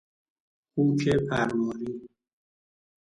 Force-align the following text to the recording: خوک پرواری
خوک 0.71 1.01
پرواری 1.27 1.93